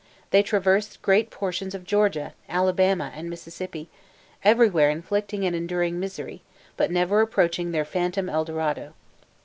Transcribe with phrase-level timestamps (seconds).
[0.31, 3.87] They traversed great portions of Georgia, Alabama, and Mississippi,
[4.43, 6.41] everywhere inflicting and enduring misery,
[6.75, 8.93] but never approaching their phantom El Dorado.